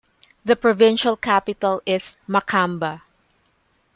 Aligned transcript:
The 0.43 0.55
provincial 0.55 1.15
capital 1.15 1.83
is 1.85 2.17
Makamba. 2.27 3.03